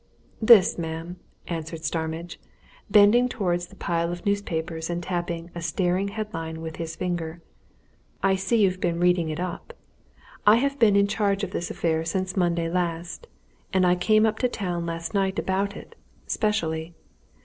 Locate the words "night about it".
15.13-15.93